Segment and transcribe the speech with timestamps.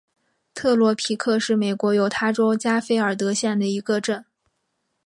[0.55, 4.25] 特罗皮克是美国犹他州加菲尔德县的一个镇。